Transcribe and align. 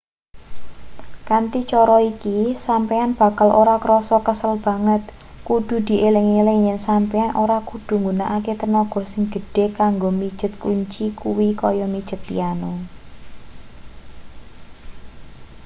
kanthi 1.27 1.59
cara 1.71 1.97
iki 2.11 2.35
sampeyan 2.67 3.11
bakal 3.21 3.49
ora 3.61 3.75
krasa 3.83 4.17
kesel 4.27 4.53
banget 4.67 5.03
kudu 5.47 5.75
dieling-eling 5.89 6.59
yen 6.67 6.79
sampeyan 6.87 7.31
ora 7.43 7.57
kudu 7.69 7.93
nggunakake 8.01 8.53
tenaga 8.61 9.01
sing 9.11 9.23
gedhe 9.33 9.65
kanggo 9.77 10.09
mijet 10.19 10.53
kunci 10.63 11.05
kuwi 11.19 11.47
kaya 11.61 11.85
mijet 11.93 12.21
piano 12.29 12.73